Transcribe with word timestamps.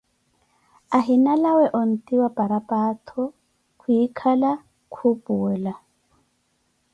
Ahina 0.97 1.31
lawee 1.43 1.75
nti 1.91 2.13
wa 2.21 2.29
paraphato, 2.37 3.19
kwikala 3.79 4.51
khuupuwela 4.93 5.73